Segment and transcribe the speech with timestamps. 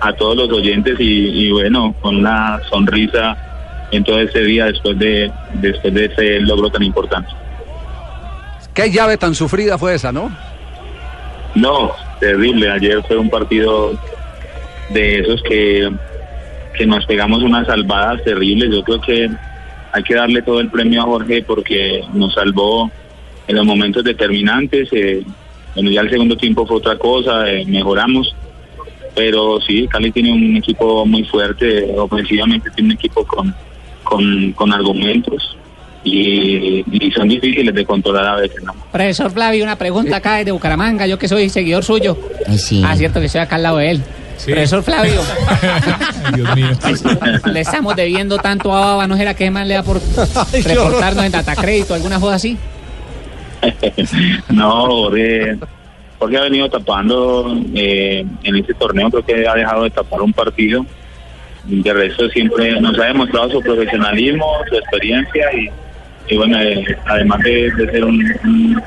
[0.00, 3.36] a todos los oyentes y, y bueno, con una sonrisa
[3.90, 7.28] en todo ese día después de después de ese logro tan importante.
[8.74, 10.30] ¿Qué llave tan sufrida fue esa, no?
[11.54, 13.98] No, terrible, ayer fue un partido
[14.90, 15.90] de esos que,
[16.76, 19.30] que nos pegamos unas salvadas terribles, yo creo que
[19.92, 22.90] hay que darle todo el premio a Jorge porque nos salvó
[23.48, 25.22] en los momentos determinantes, eh,
[25.74, 28.36] bueno, ya el segundo tiempo fue otra cosa, eh, mejoramos,
[29.16, 33.52] pero sí, Cali tiene un equipo muy fuerte, ofensivamente tiene un equipo con,
[34.04, 35.56] con, con argumentos
[36.04, 38.74] y, y son difíciles de controlar a veces, ¿no?
[38.92, 42.16] Profesor Flavio, una pregunta acá desde Bucaramanga, yo que soy seguidor suyo.
[42.46, 42.82] Ay, sí.
[42.84, 44.02] Ah, cierto que estoy acá al lado de él.
[44.44, 45.22] Profesor Flavio,
[46.34, 46.68] Dios mío.
[47.52, 49.98] le estamos debiendo tanto a Baba, ¿no será que más le da por
[50.64, 52.58] reportarnos en Datacrédito, alguna cosa así?
[54.50, 55.56] no, Jorge,
[56.18, 60.32] Jorge ha venido tapando eh, en este torneo, creo que ha dejado de tapar un
[60.32, 60.84] partido.
[61.64, 65.68] De resto siempre nos ha demostrado su profesionalismo, su experiencia y,
[66.32, 68.82] y bueno, eh, además de, de ser un, un,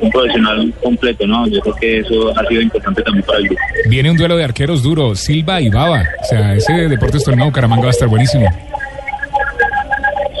[0.00, 1.46] un profesional completo, ¿no?
[1.48, 3.62] Yo creo que eso ha sido importante también para el grupo.
[3.88, 6.04] Viene un duelo de arqueros duro, Silva y Baba.
[6.22, 8.46] O sea, ese Deportes Torneo Bucaramanga va a estar buenísimo.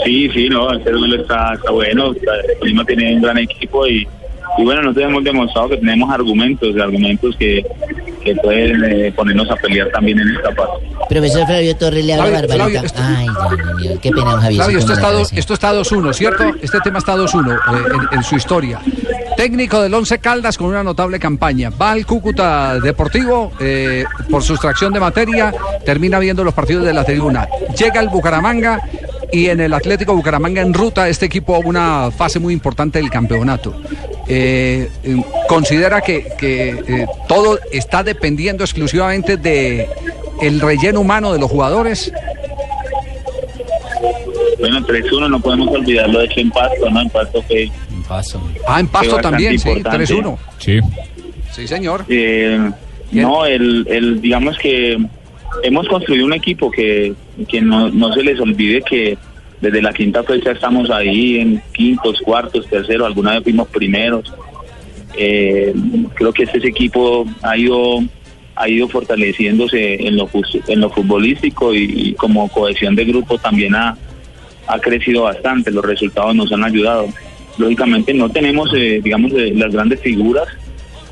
[0.04, 2.12] Sí, sí, no, el duelo está, está bueno,
[2.62, 4.06] Lima tiene un gran equipo y,
[4.58, 7.64] y bueno, nosotros hemos demostrado que tenemos argumentos, argumentos que,
[8.24, 10.86] que pueden eh, ponernos a pelear también en esta parte.
[11.08, 13.16] Profesor Flavio Torres le habla Flavio, Barbarita.
[13.18, 14.54] Ay, Dios mío, qué pena, Javier.
[14.62, 16.44] Flavio, esto está, dos- esto está 2-1, ¿cierto?
[16.62, 17.58] Este tema está 2-1 eh,
[18.12, 18.78] en, en su historia.
[19.36, 21.70] Técnico del Once Caldas con una notable campaña.
[21.70, 25.52] Va al Cúcuta Deportivo eh, por sustracción de materia,
[25.84, 27.48] termina viendo los partidos de la tribuna.
[27.76, 28.80] Llega el Bucaramanga
[29.32, 33.10] y en el Atlético Bucaramanga en ruta este equipo a una fase muy importante del
[33.10, 33.74] campeonato.
[34.28, 35.16] Eh, eh,
[35.48, 39.88] considera que, que, eh, todo está dependiendo exclusivamente de
[40.40, 42.12] el relleno humano de los jugadores.
[44.60, 47.00] Bueno, 3-1 no podemos olvidarlo de hecho en Pasto, ¿no?
[47.00, 47.70] En Pasto que
[48.66, 50.06] Ah, en Pasto también, sí, importante.
[50.06, 50.38] 3-1.
[50.58, 50.80] Sí.
[51.52, 52.04] Sí, señor.
[52.08, 52.70] Eh,
[53.12, 54.98] no, el, el, digamos que
[55.62, 57.14] hemos construido un equipo que,
[57.48, 59.18] que no, no se les olvide que
[59.62, 64.34] desde la quinta fecha estamos ahí en quintos, cuartos, terceros, alguna vez fuimos primeros.
[65.16, 65.72] Eh,
[66.14, 68.00] creo que este equipo ha ido
[68.56, 70.28] ha ido fortaleciéndose en lo
[70.66, 73.96] en lo futbolístico y, como cohesión de grupo también ha,
[74.66, 77.06] ha crecido bastante, los resultados nos han ayudado.
[77.56, 80.48] Lógicamente no tenemos, eh, digamos, eh, las grandes figuras,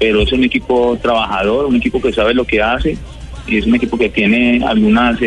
[0.00, 2.99] pero es un equipo trabajador, un equipo que sabe lo que hace
[3.47, 5.19] y es un equipo que tiene algunas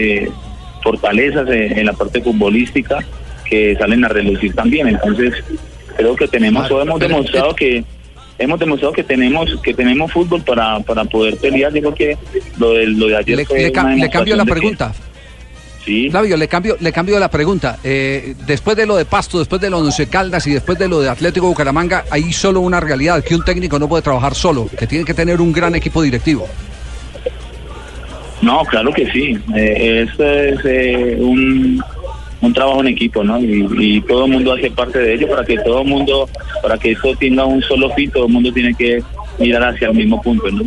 [0.84, 3.00] fortalezas en la parte futbolística
[3.50, 4.88] que salen a relucir también.
[4.90, 5.34] Entonces
[5.98, 7.84] creo que tenemos, o hemos demostrado que
[8.40, 11.74] hemos demostrado que tenemos que tenemos fútbol para, para poder pelear.
[11.74, 12.18] Yo creo que
[12.60, 14.94] lo de, lo de ayer Le, fue le una le cambio la que- pregunta.
[15.86, 17.78] sí, Flavio, le cambio, le cambio la pregunta.
[17.84, 20.88] Eh, después de lo de Pasto, después de lo de Once Caldas y después de
[20.88, 24.68] lo de Atlético Bucaramanga, hay solo una realidad, que un técnico no puede trabajar solo,
[24.78, 26.48] que tiene que tener un gran equipo directivo.
[28.44, 29.38] No, claro que sí.
[29.56, 31.82] Eh, esto es eh, un,
[32.42, 33.40] un trabajo en equipo, ¿no?
[33.40, 36.28] Y, y todo el mundo hace parte de ello para que todo el mundo,
[36.62, 39.02] para que esto tenga un solo fin, todo el mundo tiene que
[39.40, 40.64] mirar hacia el mismo punto, ¿no?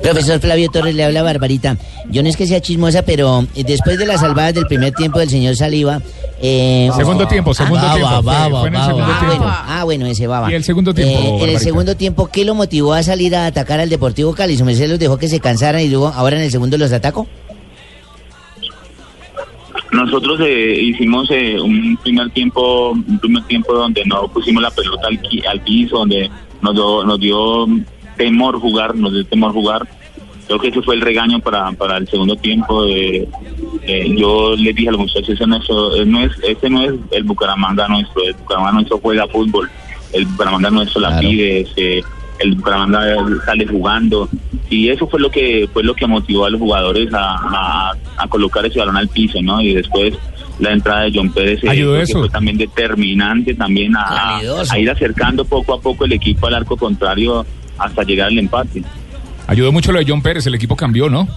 [0.00, 1.76] Profesor Flavio Torres le habla Barbarita.
[2.10, 5.18] Yo no es que sea chismosa, pero eh, después de las salvadas del primer tiempo
[5.18, 6.00] del señor Saliva.
[6.46, 8.10] Eh, Segundo tiempo, segundo ah, tiempo.
[8.10, 8.86] baba, Fue- baba, fue en el baba.
[8.86, 9.36] segundo Ah, tiempo.
[9.38, 10.50] bueno, ah, bueno, ese baba.
[10.52, 11.58] ¿Y el segundo tiempo, Eh, en el Barbarita?
[11.60, 14.54] segundo tiempo, ¿qué lo motivó a salir a atacar al Deportivo Cali?
[14.58, 17.26] ¿Su merced los dejó que se cansaran y luego ahora en el segundo los atacó?
[19.92, 25.06] Nosotros eh, hicimos eh, un primer tiempo, un primer tiempo donde no pusimos la pelota
[25.08, 26.28] al, qui- al piso, donde
[26.60, 27.66] nos, dio- nos dio
[28.16, 29.86] temor jugar, nos dio temor jugar.
[30.46, 32.84] Creo que ese fue el regaño para, para el segundo tiempo.
[32.86, 33.26] eh,
[33.86, 36.82] eh, yo le dije a los muchachos, ese no es, eh, no es, ese no
[36.84, 39.70] es el Bucaramanga nuestro, el Bucaramanga nuestro juega fútbol,
[40.12, 41.28] el Bucaramanga nuestro la Claro.
[41.28, 42.02] pide, se,
[42.40, 43.00] el Bucaramanga
[43.46, 44.28] sale jugando
[44.70, 48.28] y eso fue lo que fue lo que motivó a los jugadores a, a- a
[48.28, 49.60] colocar ese balón al piso, ¿no?
[49.60, 50.14] Y después
[50.58, 52.20] la entrada de John Pérez eh, Ayudó eso.
[52.20, 54.38] fue también determinante también a,
[54.70, 57.44] a ir acercando poco a poco el equipo al arco contrario
[57.78, 58.82] hasta llegar al empate.
[59.46, 61.28] Ayudó mucho lo de John Pérez, el equipo cambió, ¿no?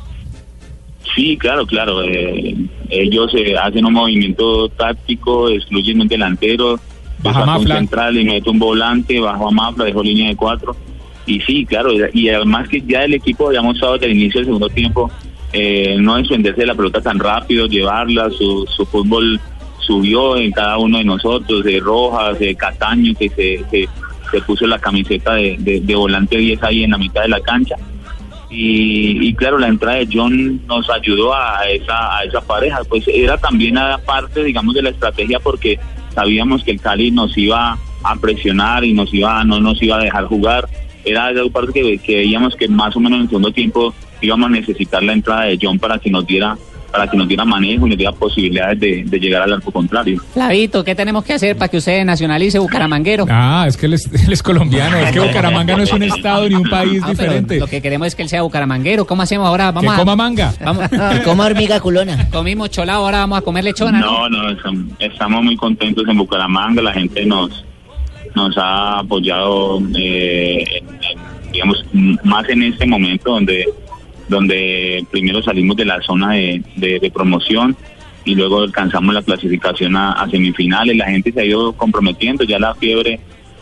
[1.17, 2.01] Sí, claro, claro.
[2.03, 2.55] eh,
[2.89, 6.79] ellos eh, hacen un movimiento táctico, excluyen un delantero,
[7.23, 7.45] Baja un
[7.79, 10.75] central y mete un volante, bajo a Mafla, dejó línea de cuatro.
[11.25, 14.45] Y sí, claro, y además que ya el equipo había mostrado desde el inicio del
[14.45, 15.11] segundo tiempo
[15.51, 19.39] eh, no desprenderse de la pelota tan rápido, llevarla, su, su fútbol
[19.79, 23.89] subió en cada uno de nosotros, de Rojas, de Cataño, que se, se,
[24.31, 27.39] se puso la camiseta de, de- de volante 10 ahí en la mitad de la
[27.41, 27.75] cancha.
[28.49, 33.05] Y, y claro, la entrada de John nos ayudó a esa, a esa pareja, pues
[33.07, 35.79] era también a parte, digamos, de la estrategia porque
[36.13, 40.03] sabíamos que el Cali nos iba a presionar y nos iba, no nos iba a
[40.03, 40.67] dejar jugar.
[41.03, 44.47] Era algo parte que, que veíamos que más o menos en el segundo tiempo íbamos
[44.47, 46.57] a necesitar la entrada de John para que nos diera
[46.92, 50.22] para que nos diera manejo y nos diera posibilidades de, de llegar al arco contrario.
[50.34, 53.25] Flavito, ¿qué tenemos que hacer para que usted nacionalice Bucaramanguero?
[53.30, 56.48] Ah, es que él es, él es colombiano, es que Bucaramanga no es un estado
[56.48, 57.60] ni un país Ah, pero diferente.
[57.60, 59.06] Lo que queremos es que él sea bucaramanguero.
[59.06, 59.68] ¿Cómo hacemos ahora?
[59.69, 60.54] Que Vamos a- coma manga.
[60.63, 60.86] Vamos,
[61.16, 62.30] Y como hormiga culona.
[62.31, 64.30] comimos cholado, ahora vamos a comer lechona, ¿no?
[64.30, 67.63] No, no, estam- estamos muy contentos en Bucaramanga, la gente nos
[68.36, 71.84] nos ha apoyado, eh, en- en, digamos,
[72.24, 73.66] más en este momento donde
[74.27, 77.75] donde primero salimos de la zona de, de- promoción
[78.25, 82.59] y luego alcanzamos la clasificación a, a semifinales, la gente se ha ido comprometiendo, ya
[82.59, 83.19] la fiebre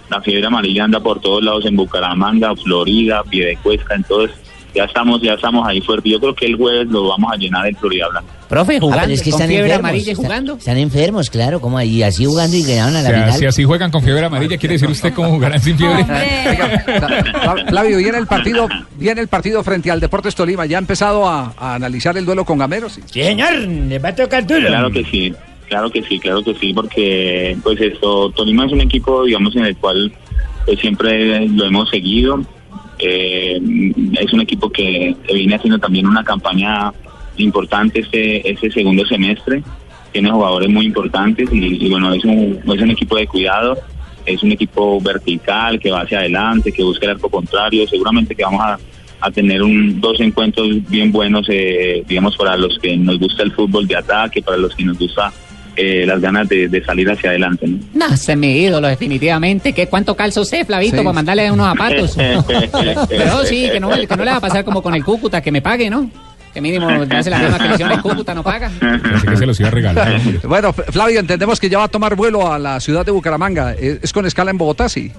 [0.10, 4.38] la fiebre amarilla anda por todos lados en Bucaramanga, Florida, Piedecuesta, entonces
[4.76, 6.10] ya estamos ya estamos ahí fuerte.
[6.10, 8.32] Yo creo que el jueves lo vamos a llenar en Florida Blanca.
[8.50, 9.90] Profe, Ah, jugando, pero es que con están fiebre enfermos.
[9.90, 10.54] amarilla Están- jugando.
[10.58, 13.40] Están enfermos, claro, como ahí, así jugando y ganaron a O la sea, final.
[13.40, 16.06] si así juegan con fiebre amarilla, ¿quiere decir usted cómo jugarán sin fiebre?
[16.06, 18.68] Fla- Flavio, viene el partido,
[18.98, 20.66] viene el partido frente al Deportes Tolima.
[20.66, 22.90] ¿Ya ha empezado a, a analizar el duelo con Gamero?
[22.90, 23.02] Sí.
[23.06, 24.68] Sí, señor, le va a tocar duro.
[24.68, 25.34] Claro que sí,
[25.68, 29.66] claro que sí, claro que sí, porque pues esto, Tolima es un equipo, digamos, en
[29.66, 30.12] el cual
[30.66, 32.42] pues siempre lo hemos seguido.
[33.00, 33.60] Eh,
[34.20, 36.92] es un equipo que viene haciendo también una campaña
[37.38, 39.64] importante este, este segundo semestre.
[40.12, 43.78] Tiene jugadores muy importantes y, y bueno, es un, equipo de cuidado,
[44.26, 47.86] es un equipo vertical que va hacia adelante, que busca el arco contrario.
[47.88, 48.80] Seguramente que vamos a,
[49.20, 53.52] a tener un, dos encuentros bien buenos, eh, digamos, para los que nos gusta el
[53.52, 55.34] fútbol de ataque, para los que nos gusta
[55.76, 57.68] eh, las ganas de, de salir hacia adelante.
[57.68, 57.80] ¿no?
[58.08, 59.74] No, ese es mi ídolo, definitivamente.
[59.74, 61.04] ¿Qué, ¿Cuánto calza usted, Flavito, Sí.
[61.04, 62.16] para mandarle unos zapatos?
[63.10, 65.52] Pero sí, que no, que no le va a pasar como con el Cúcuta, que
[65.52, 66.10] me pague, ¿no?
[66.54, 68.70] Que mínimo le hace la misma hicieron el Cúcuta, no paga.
[68.80, 70.20] Pensé que se los iba a regalar.
[70.48, 73.74] Bueno, Flavio, entendemos que ya va a tomar vuelo a la ciudad de Bucaramanga.
[73.74, 75.12] ¿Es, es con escala en Bogotá, sí?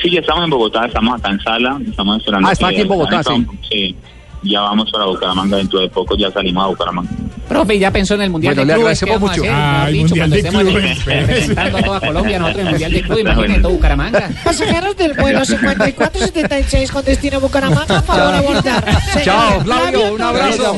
[0.00, 2.48] Sí, ya estamos en Bogotá, estamos acá en sala, estamos esperando.
[2.48, 3.46] Ah, está aquí en Bogotá, sí.
[3.68, 3.96] Sí,
[4.44, 7.10] ya vamos para Bucaramanga dentro de poco, ya salimos a Bucaramanga.
[7.50, 9.00] Profe, ya pensó en el Mundial Bueno, de le Clubes.
[9.00, 9.42] ¿qué agradecemos vamos a mucho.
[9.42, 9.64] hacer?
[9.66, 11.04] Mejor Ay, dicho, Mundial cuando de Clubes.
[11.04, 14.30] representando a toda Colombia, nosotros en el Mundial de Clubes, imagínate todo Bucaramanga.
[14.44, 18.84] Pasajeros del vuelo 5476 con destino a Bucaramanga, a favor abordar.
[19.24, 20.76] Chao, Flavio, un abrazo.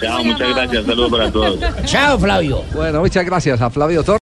[0.00, 1.58] Chao, muchas gracias, saludos para todos.
[1.86, 2.62] Chao, Flavio.
[2.72, 4.20] Bueno, muchas gracias a Flavio Torres.